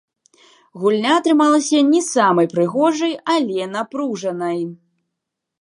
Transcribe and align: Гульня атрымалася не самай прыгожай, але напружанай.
Гульня 0.83 1.11
атрымалася 1.19 1.83
не 1.91 2.01
самай 2.09 2.47
прыгожай, 2.55 3.13
але 3.37 3.71
напружанай. 3.75 4.59